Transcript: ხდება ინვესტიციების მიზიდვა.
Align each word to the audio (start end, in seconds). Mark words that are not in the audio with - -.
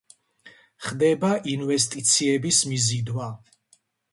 ხდება 0.85 1.29
ინვესტიციების 1.53 2.63
მიზიდვა. 2.73 3.29